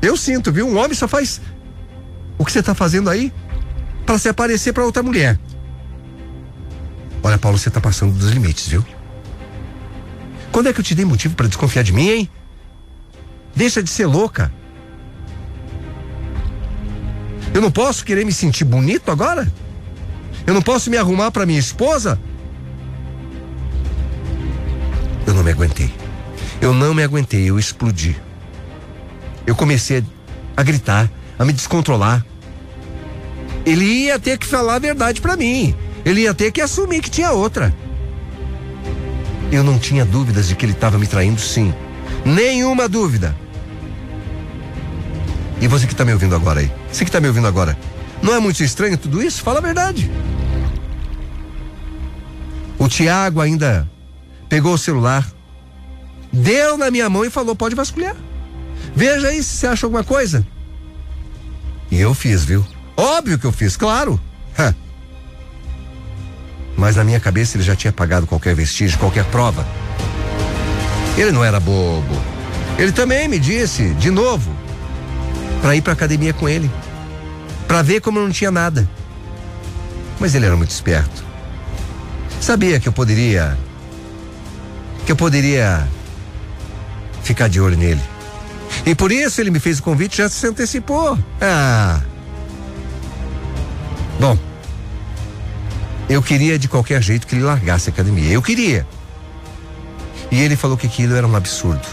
Eu 0.00 0.16
sinto, 0.16 0.52
viu? 0.52 0.68
Um 0.68 0.78
homem 0.78 0.94
só 0.94 1.08
faz 1.08 1.40
o 2.38 2.44
que 2.44 2.52
você 2.52 2.62
tá 2.62 2.76
fazendo 2.76 3.10
aí 3.10 3.32
para 4.06 4.18
se 4.18 4.28
aparecer 4.28 4.72
para 4.72 4.84
outra 4.84 5.02
mulher. 5.02 5.36
Olha, 7.24 7.38
Paulo, 7.38 7.58
você 7.58 7.72
tá 7.72 7.80
passando 7.80 8.12
dos 8.16 8.30
limites, 8.30 8.68
viu? 8.68 8.84
Quando 10.54 10.68
é 10.68 10.72
que 10.72 10.78
eu 10.78 10.84
te 10.84 10.94
dei 10.94 11.04
motivo 11.04 11.34
para 11.34 11.48
desconfiar 11.48 11.82
de 11.82 11.92
mim, 11.92 12.08
hein? 12.10 12.30
Deixa 13.56 13.82
de 13.82 13.90
ser 13.90 14.06
louca. 14.06 14.52
Eu 17.52 17.60
não 17.60 17.72
posso 17.72 18.04
querer 18.04 18.24
me 18.24 18.32
sentir 18.32 18.64
bonito 18.64 19.10
agora? 19.10 19.52
Eu 20.46 20.54
não 20.54 20.62
posso 20.62 20.90
me 20.90 20.96
arrumar 20.96 21.32
para 21.32 21.44
minha 21.44 21.58
esposa? 21.58 22.20
Eu 25.26 25.34
não 25.34 25.42
me 25.42 25.50
aguentei. 25.50 25.92
Eu 26.60 26.72
não 26.72 26.94
me 26.94 27.02
aguentei, 27.02 27.50
eu 27.50 27.58
explodi. 27.58 28.16
Eu 29.44 29.56
comecei 29.56 30.04
a, 30.56 30.62
gritar, 30.62 31.10
a 31.36 31.44
me 31.44 31.52
descontrolar. 31.52 32.24
Ele 33.66 33.84
ia 33.84 34.20
ter 34.20 34.38
que 34.38 34.46
falar 34.46 34.76
a 34.76 34.78
verdade 34.78 35.20
para 35.20 35.36
mim. 35.36 35.74
Ele 36.04 36.20
ia 36.20 36.32
ter 36.32 36.52
que 36.52 36.60
assumir 36.60 37.00
que 37.00 37.10
tinha 37.10 37.32
outra. 37.32 37.74
Eu 39.52 39.62
não 39.62 39.78
tinha 39.78 40.04
dúvidas 40.04 40.48
de 40.48 40.56
que 40.56 40.64
ele 40.64 40.72
estava 40.72 40.98
me 40.98 41.06
traindo, 41.06 41.40
sim. 41.40 41.72
Nenhuma 42.24 42.88
dúvida. 42.88 43.36
E 45.60 45.68
você 45.68 45.86
que 45.86 45.92
está 45.92 46.04
me 46.04 46.12
ouvindo 46.12 46.34
agora 46.34 46.60
aí? 46.60 46.70
Você 46.90 47.04
que 47.04 47.08
está 47.08 47.20
me 47.20 47.28
ouvindo 47.28 47.46
agora? 47.46 47.78
Não 48.22 48.34
é 48.34 48.40
muito 48.40 48.62
estranho 48.62 48.98
tudo 48.98 49.22
isso? 49.22 49.42
Fala 49.42 49.58
a 49.58 49.62
verdade. 49.62 50.10
O 52.78 52.88
Tiago 52.88 53.40
ainda 53.40 53.88
pegou 54.48 54.74
o 54.74 54.78
celular, 54.78 55.26
deu 56.32 56.76
na 56.76 56.90
minha 56.90 57.08
mão 57.08 57.24
e 57.24 57.30
falou: 57.30 57.54
pode 57.54 57.74
vasculhar. 57.74 58.16
Veja 58.94 59.28
aí 59.28 59.42
se 59.42 59.56
você 59.56 59.66
acha 59.66 59.86
alguma 59.86 60.04
coisa. 60.04 60.46
E 61.90 62.00
eu 62.00 62.14
fiz, 62.14 62.44
viu? 62.44 62.64
Óbvio 62.96 63.38
que 63.38 63.44
eu 63.44 63.52
fiz, 63.52 63.76
claro. 63.76 64.20
Mas 66.76 66.96
na 66.96 67.04
minha 67.04 67.20
cabeça 67.20 67.56
ele 67.56 67.64
já 67.64 67.76
tinha 67.76 67.90
apagado 67.90 68.26
qualquer 68.26 68.54
vestígio, 68.54 68.98
qualquer 68.98 69.24
prova. 69.26 69.66
Ele 71.16 71.30
não 71.30 71.44
era 71.44 71.60
bobo. 71.60 72.20
Ele 72.78 72.90
também 72.90 73.28
me 73.28 73.38
disse, 73.38 73.90
de 73.94 74.10
novo, 74.10 74.50
para 75.62 75.76
ir 75.76 75.80
para 75.80 75.92
academia 75.92 76.32
com 76.32 76.48
ele, 76.48 76.70
para 77.68 77.82
ver 77.82 78.00
como 78.00 78.20
não 78.20 78.30
tinha 78.30 78.50
nada. 78.50 78.88
Mas 80.18 80.34
ele 80.34 80.46
era 80.46 80.56
muito 80.56 80.70
esperto. 80.70 81.24
Sabia 82.40 82.80
que 82.80 82.88
eu 82.88 82.92
poderia. 82.92 83.56
que 85.06 85.12
eu 85.12 85.16
poderia 85.16 85.86
ficar 87.22 87.48
de 87.48 87.60
olho 87.60 87.76
nele. 87.76 88.02
E 88.84 88.94
por 88.94 89.10
isso 89.10 89.40
ele 89.40 89.50
me 89.50 89.58
fez 89.60 89.78
o 89.78 89.82
convite 89.82 90.18
já 90.18 90.28
se 90.28 90.46
antecipou. 90.46 91.18
Ah. 91.40 92.00
Bom, 94.20 94.38
eu 96.14 96.22
queria 96.22 96.56
de 96.56 96.68
qualquer 96.68 97.02
jeito 97.02 97.26
que 97.26 97.34
ele 97.34 97.42
largasse 97.42 97.90
a 97.90 97.92
academia. 97.92 98.30
Eu 98.30 98.40
queria. 98.40 98.86
E 100.30 100.40
ele 100.40 100.54
falou 100.54 100.76
que 100.76 100.86
aquilo 100.86 101.16
era 101.16 101.26
um 101.26 101.34
absurdo. 101.34 101.86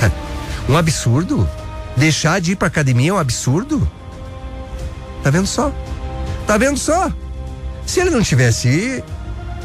um 0.66 0.74
absurdo? 0.76 1.48
Deixar 1.94 2.40
de 2.40 2.52
ir 2.52 2.56
para 2.56 2.68
academia 2.68 3.10
é 3.10 3.12
um 3.12 3.18
absurdo? 3.18 3.86
Tá 5.22 5.28
vendo 5.28 5.46
só? 5.46 5.70
Tá 6.46 6.56
vendo 6.56 6.78
só? 6.78 7.12
Se 7.84 8.00
ele 8.00 8.08
não 8.08 8.22
tivesse 8.22 9.04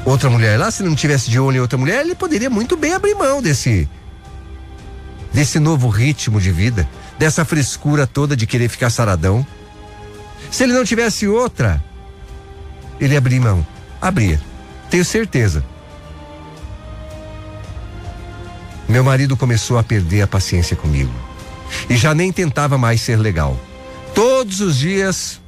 outra 0.05 0.29
mulher 0.29 0.59
lá, 0.59 0.69
se 0.69 0.81
ele 0.81 0.89
não 0.89 0.95
tivesse 0.95 1.29
de 1.29 1.39
olho 1.39 1.57
em 1.57 1.61
outra 1.61 1.77
mulher, 1.77 2.01
ele 2.01 2.15
poderia 2.15 2.49
muito 2.49 2.75
bem 2.75 2.93
abrir 2.93 3.15
mão 3.15 3.41
desse 3.41 3.87
desse 5.31 5.57
novo 5.57 5.87
ritmo 5.87 6.41
de 6.41 6.51
vida, 6.51 6.89
dessa 7.17 7.45
frescura 7.45 8.05
toda 8.05 8.35
de 8.35 8.45
querer 8.45 8.67
ficar 8.67 8.89
saradão. 8.89 9.45
Se 10.51 10.63
ele 10.63 10.73
não 10.73 10.83
tivesse 10.83 11.27
outra, 11.27 11.81
ele 12.99 13.15
abria 13.15 13.41
mão. 13.41 13.65
Abria. 14.01 14.39
Tenho 14.89 15.05
certeza. 15.05 15.63
Meu 18.87 19.03
marido 19.03 19.37
começou 19.37 19.77
a 19.77 19.83
perder 19.83 20.23
a 20.23 20.27
paciência 20.27 20.75
comigo. 20.75 21.13
E 21.89 21.95
já 21.95 22.15
nem 22.15 22.31
tentava 22.31 22.77
mais 22.77 23.01
ser 23.01 23.17
legal. 23.17 23.59
Todos 24.15 24.61
os 24.61 24.77
dias 24.77 25.39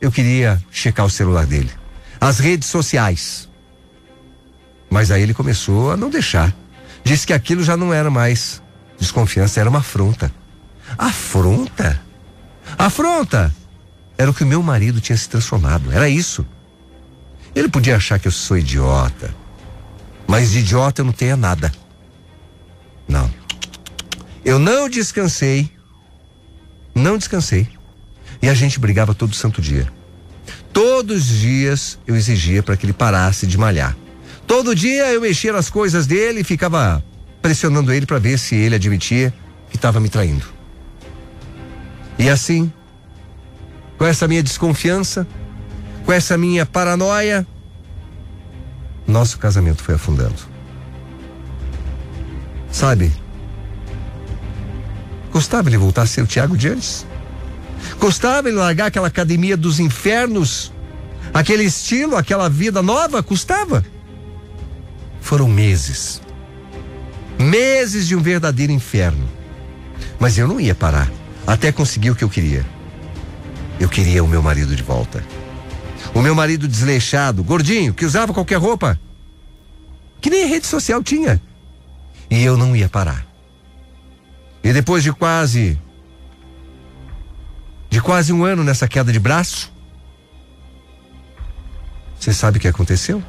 eu 0.00 0.12
queria 0.12 0.62
checar 0.70 1.06
o 1.06 1.10
celular 1.10 1.46
dele. 1.46 1.70
As 2.20 2.38
redes 2.38 2.68
sociais. 2.68 3.48
Mas 4.90 5.10
aí 5.10 5.22
ele 5.22 5.32
começou 5.32 5.92
a 5.92 5.96
não 5.96 6.10
deixar. 6.10 6.54
Disse 7.02 7.26
que 7.26 7.32
aquilo 7.32 7.64
já 7.64 7.76
não 7.76 7.92
era 7.92 8.10
mais 8.10 8.62
desconfiança, 8.98 9.58
era 9.58 9.70
uma 9.70 9.78
afronta. 9.78 10.32
Afronta? 10.98 12.00
Afronta! 12.78 13.54
Era 14.18 14.30
o 14.30 14.34
que 14.34 14.44
meu 14.44 14.62
marido 14.62 15.00
tinha 15.00 15.16
se 15.16 15.28
transformado. 15.28 15.90
Era 15.90 16.08
isso. 16.08 16.46
Ele 17.54 17.68
podia 17.68 17.96
achar 17.96 18.18
que 18.18 18.28
eu 18.28 18.32
sou 18.32 18.56
idiota. 18.56 19.34
Mas 20.26 20.52
de 20.52 20.60
idiota 20.60 21.02
eu 21.02 21.04
não 21.04 21.12
tenho 21.12 21.36
nada. 21.36 21.72
Não. 23.06 23.30
Eu 24.44 24.58
não 24.58 24.88
descansei. 24.88 25.70
Não 26.94 27.18
descansei. 27.18 27.68
E 28.40 28.48
a 28.48 28.54
gente 28.54 28.78
brigava 28.78 29.14
todo 29.14 29.34
santo 29.34 29.60
dia. 29.60 29.90
Todos 30.72 31.30
os 31.30 31.38
dias 31.38 31.98
eu 32.06 32.16
exigia 32.16 32.62
para 32.62 32.76
que 32.76 32.86
ele 32.86 32.92
parasse 32.92 33.46
de 33.46 33.58
malhar. 33.58 33.96
Todo 34.46 34.74
dia 34.74 35.12
eu 35.12 35.20
mexia 35.20 35.52
nas 35.52 35.68
coisas 35.68 36.06
dele 36.06 36.40
e 36.40 36.44
ficava 36.44 37.04
pressionando 37.40 37.92
ele 37.92 38.06
para 38.06 38.18
ver 38.18 38.38
se 38.38 38.54
ele 38.54 38.74
admitia 38.74 39.32
que 39.70 39.76
estava 39.76 40.00
me 40.00 40.08
traindo. 40.08 40.44
E 42.18 42.28
assim, 42.28 42.72
com 43.98 44.06
essa 44.06 44.26
minha 44.26 44.42
desconfiança, 44.42 45.26
com 46.04 46.12
essa 46.12 46.36
minha 46.36 46.66
paranoia, 46.66 47.46
nosso 49.06 49.38
casamento 49.38 49.82
foi 49.82 49.94
afundando. 49.94 50.52
Sabe? 52.70 53.12
Gostava 55.30 55.68
ele 55.68 55.78
voltar 55.78 56.02
a 56.02 56.06
ser 56.06 56.22
o 56.22 56.26
Tiago 56.26 56.56
de 56.56 56.68
antes? 56.68 57.06
Custava 57.98 58.48
ele 58.48 58.56
largar 58.56 58.86
aquela 58.86 59.08
academia 59.08 59.56
dos 59.56 59.80
infernos? 59.80 60.72
Aquele 61.32 61.64
estilo, 61.64 62.16
aquela 62.16 62.48
vida 62.48 62.82
nova? 62.82 63.22
Custava? 63.22 63.84
Foram 65.20 65.48
meses. 65.48 66.20
Meses 67.38 68.06
de 68.06 68.14
um 68.14 68.20
verdadeiro 68.20 68.72
inferno. 68.72 69.28
Mas 70.18 70.36
eu 70.36 70.46
não 70.46 70.60
ia 70.60 70.74
parar 70.74 71.10
até 71.46 71.72
conseguir 71.72 72.10
o 72.10 72.14
que 72.14 72.24
eu 72.24 72.28
queria. 72.28 72.64
Eu 73.80 73.88
queria 73.88 74.22
o 74.22 74.28
meu 74.28 74.42
marido 74.42 74.76
de 74.76 74.82
volta. 74.82 75.24
O 76.14 76.20
meu 76.20 76.34
marido 76.34 76.68
desleixado, 76.68 77.42
gordinho, 77.42 77.94
que 77.94 78.04
usava 78.04 78.34
qualquer 78.34 78.56
roupa. 78.56 78.98
Que 80.20 80.30
nem 80.30 80.46
rede 80.46 80.66
social 80.66 81.02
tinha. 81.02 81.40
E 82.30 82.42
eu 82.42 82.56
não 82.56 82.76
ia 82.76 82.88
parar. 82.88 83.26
E 84.62 84.72
depois 84.72 85.02
de 85.02 85.12
quase. 85.12 85.78
de 87.90 88.00
quase 88.00 88.32
um 88.32 88.44
ano 88.44 88.62
nessa 88.62 88.86
queda 88.86 89.12
de 89.12 89.18
braço. 89.18 89.72
Você 92.18 92.32
sabe 92.32 92.58
o 92.58 92.60
que 92.60 92.68
aconteceu? 92.68 93.22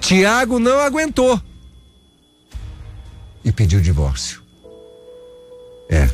Tiago 0.00 0.58
não 0.58 0.80
aguentou. 0.80 1.40
E 3.44 3.52
pediu 3.52 3.80
divórcio. 3.80 4.42
É. 5.88 6.08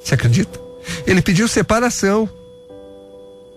Você 0.00 0.14
acredita? 0.14 0.60
Ele 1.06 1.20
pediu 1.20 1.48
separação. 1.48 2.28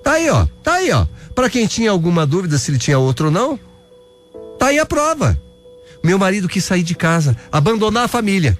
Tá 0.03 0.13
aí, 0.13 0.29
ó. 0.29 0.47
Tá 0.63 0.73
aí, 0.75 0.91
ó. 0.91 1.05
Para 1.33 1.49
quem 1.49 1.67
tinha 1.67 1.91
alguma 1.91 2.25
dúvida 2.25 2.57
se 2.57 2.71
ele 2.71 2.77
tinha 2.77 2.99
outro 2.99 3.27
ou 3.27 3.31
não, 3.31 3.59
tá 4.59 4.67
aí 4.67 4.79
a 4.79 4.85
prova. 4.85 5.39
Meu 6.03 6.17
marido 6.17 6.47
quis 6.49 6.63
sair 6.63 6.83
de 6.83 6.95
casa, 6.95 7.37
abandonar 7.51 8.05
a 8.05 8.07
família. 8.07 8.57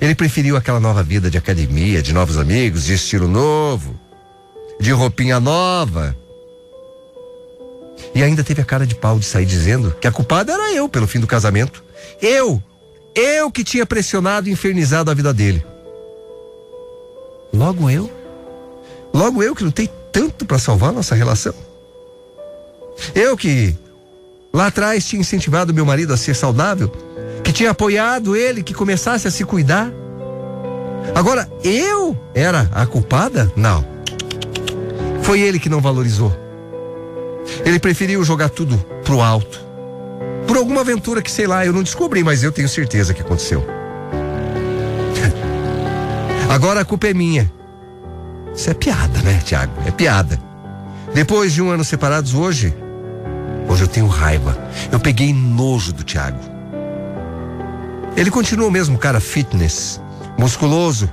Ele 0.00 0.14
preferiu 0.14 0.56
aquela 0.56 0.80
nova 0.80 1.02
vida 1.02 1.30
de 1.30 1.38
academia, 1.38 2.02
de 2.02 2.12
novos 2.12 2.38
amigos, 2.38 2.84
de 2.84 2.94
estilo 2.94 3.28
novo, 3.28 3.98
de 4.80 4.92
roupinha 4.92 5.40
nova. 5.40 6.16
E 8.14 8.22
ainda 8.22 8.44
teve 8.44 8.60
a 8.60 8.64
cara 8.64 8.86
de 8.86 8.94
pau 8.94 9.18
de 9.18 9.24
sair 9.24 9.46
dizendo 9.46 9.94
que 10.00 10.06
a 10.06 10.12
culpada 10.12 10.52
era 10.52 10.72
eu 10.72 10.88
pelo 10.88 11.06
fim 11.06 11.20
do 11.20 11.26
casamento. 11.26 11.84
Eu, 12.20 12.62
eu 13.14 13.50
que 13.50 13.64
tinha 13.64 13.86
pressionado 13.86 14.48
e 14.48 14.52
infernizado 14.52 15.10
a 15.10 15.14
vida 15.14 15.32
dele. 15.32 15.64
Logo 17.52 17.90
eu? 17.90 18.10
Logo 19.12 19.42
eu 19.42 19.54
que 19.54 19.64
lutei 19.64 19.90
tanto 20.12 20.44
para 20.44 20.58
salvar 20.58 20.92
nossa 20.92 21.14
relação? 21.14 21.54
Eu 23.14 23.36
que 23.36 23.76
Lá 24.52 24.66
atrás 24.66 25.06
tinha 25.06 25.20
incentivado 25.20 25.72
meu 25.72 25.86
marido 25.86 26.12
a 26.12 26.16
ser 26.16 26.34
saudável, 26.34 26.92
que 27.42 27.52
tinha 27.52 27.70
apoiado 27.70 28.36
ele 28.36 28.62
que 28.62 28.74
começasse 28.74 29.26
a 29.26 29.30
se 29.30 29.44
cuidar. 29.44 29.90
Agora, 31.14 31.50
eu 31.64 32.16
era 32.34 32.68
a 32.72 32.84
culpada? 32.84 33.50
Não. 33.56 33.84
Foi 35.22 35.40
ele 35.40 35.58
que 35.58 35.70
não 35.70 35.80
valorizou. 35.80 36.36
Ele 37.64 37.78
preferiu 37.78 38.22
jogar 38.22 38.50
tudo 38.50 38.76
pro 39.02 39.22
alto. 39.22 39.58
Por 40.46 40.58
alguma 40.58 40.82
aventura 40.82 41.22
que, 41.22 41.30
sei 41.30 41.46
lá, 41.46 41.64
eu 41.64 41.72
não 41.72 41.82
descobri, 41.82 42.22
mas 42.22 42.42
eu 42.42 42.52
tenho 42.52 42.68
certeza 42.68 43.14
que 43.14 43.22
aconteceu. 43.22 43.64
Agora 46.50 46.80
a 46.80 46.84
culpa 46.84 47.06
é 47.06 47.14
minha. 47.14 47.50
Isso 48.54 48.70
é 48.70 48.74
piada, 48.74 49.20
né, 49.22 49.40
Tiago? 49.44 49.72
É 49.86 49.90
piada. 49.90 50.38
Depois 51.14 51.52
de 51.52 51.62
um 51.62 51.70
ano 51.70 51.84
separados 51.84 52.34
hoje, 52.34 52.74
Hoje 53.68 53.84
eu 53.84 53.88
tenho 53.88 54.06
raiva. 54.06 54.56
Eu 54.90 55.00
peguei 55.00 55.32
nojo 55.32 55.92
do 55.92 56.04
Thiago. 56.04 56.38
Ele 58.16 58.30
continua 58.30 58.68
o 58.68 58.70
mesmo 58.70 58.98
cara 58.98 59.20
fitness, 59.20 60.00
musculoso, 60.38 61.10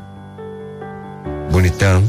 bonitão. 1.50 2.04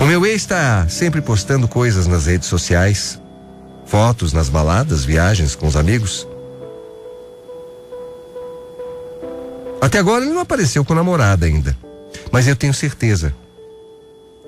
O 0.00 0.06
meu 0.06 0.24
ex 0.24 0.36
está 0.36 0.88
sempre 0.88 1.20
postando 1.20 1.68
coisas 1.68 2.06
nas 2.06 2.26
redes 2.26 2.48
sociais, 2.48 3.20
fotos 3.84 4.32
nas 4.32 4.48
baladas, 4.48 5.04
viagens 5.04 5.54
com 5.54 5.66
os 5.66 5.76
amigos. 5.76 6.26
Até 9.80 9.98
agora 9.98 10.24
ele 10.24 10.32
não 10.32 10.40
apareceu 10.40 10.84
com 10.84 10.94
namorada 10.94 11.44
ainda, 11.44 11.76
mas 12.32 12.48
eu 12.48 12.56
tenho 12.56 12.72
certeza 12.72 13.34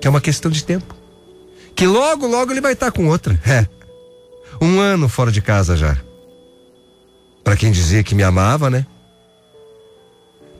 que 0.01 0.07
é 0.07 0.09
uma 0.09 0.19
questão 0.19 0.51
de 0.51 0.63
tempo 0.63 0.95
que 1.75 1.85
logo, 1.85 2.25
logo 2.25 2.51
ele 2.51 2.61
vai 2.61 2.73
estar 2.73 2.91
com 2.91 3.07
outra. 3.07 3.39
É. 3.45 3.67
Um 4.61 4.79
ano 4.79 5.09
fora 5.09 5.33
de 5.33 5.41
casa 5.41 5.75
já. 5.75 5.97
Para 7.43 7.57
quem 7.57 7.73
dizia 7.73 8.03
que 8.05 8.15
me 8.15 8.23
amava, 8.23 8.69
né? 8.69 8.85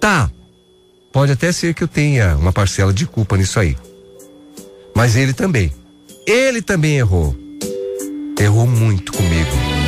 Tá. 0.02 0.30
Pode 1.14 1.32
até 1.32 1.50
ser 1.54 1.74
que 1.74 1.82
eu 1.82 1.88
tenha 1.88 2.36
uma 2.36 2.52
parcela 2.52 2.92
de 2.92 3.06
culpa 3.06 3.38
nisso 3.38 3.58
aí. 3.58 3.78
Mas 4.94 5.16
ele 5.16 5.32
também. 5.32 5.74
Ele 6.28 6.62
também 6.62 6.98
errou. 6.98 7.34
Errou 8.38 8.68
muito 8.68 9.14
comigo. 9.14 9.85